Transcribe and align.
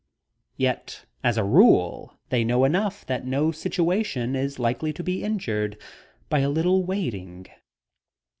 Yet, 0.57 1.05
as 1.23 1.37
a 1.37 1.43
rule, 1.43 2.15
they 2.29 2.43
know 2.43 2.65
enough 2.65 3.05
that 3.05 3.23
no 3.23 3.51
situation 3.51 4.35
is 4.35 4.57
likely 4.57 4.91
to 4.93 5.03
be 5.03 5.21
injured 5.23 5.77
by 6.27 6.39
a 6.39 6.49
little 6.49 6.83
waiting. 6.83 7.45